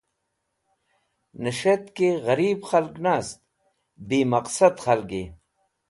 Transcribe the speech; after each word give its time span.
Nes̃htki 1.43 2.09
gherib 2.25 2.59
k̃halg 2.67 2.95
nast 3.05 3.39
bi 4.07 4.19
maqsad 4.31 4.75
k̃halgi. 4.83 5.23